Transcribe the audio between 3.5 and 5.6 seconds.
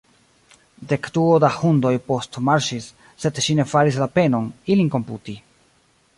ne faris la penon, ilin komputi.